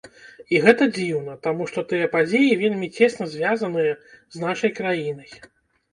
[0.53, 3.93] І гэта дзіўна, таму што тыя падзеі вельмі цесна звязаныя
[4.37, 5.31] з нашай краінай.